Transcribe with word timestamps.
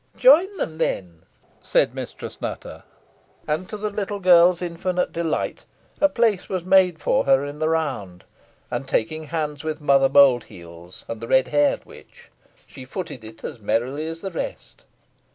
"Join 0.17 0.57
them, 0.57 0.79
then," 0.79 1.25
said 1.61 1.93
Mistress 1.93 2.41
Nutter. 2.41 2.81
And 3.47 3.69
to 3.69 3.77
the 3.77 3.91
little 3.91 4.19
girl's 4.19 4.59
infinite 4.59 5.11
delight 5.11 5.63
a 5.99 6.09
place 6.09 6.49
was 6.49 6.65
made 6.65 6.99
for 6.99 7.25
her 7.25 7.45
in 7.45 7.59
the 7.59 7.69
round, 7.69 8.23
and, 8.71 8.87
taking 8.87 9.25
hands 9.25 9.63
with 9.63 9.79
Mother 9.79 10.09
Mould 10.09 10.45
heels 10.45 11.05
and 11.07 11.21
the 11.21 11.27
red 11.27 11.49
haired 11.49 11.85
witch, 11.85 12.31
she 12.65 12.83
footed 12.83 13.23
it 13.23 13.43
as 13.43 13.59
merrily 13.59 14.07
as 14.07 14.21
the 14.21 14.31
rest. 14.31 14.85